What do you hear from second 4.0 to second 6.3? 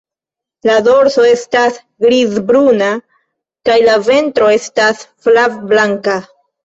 ventro estas flav-blanka.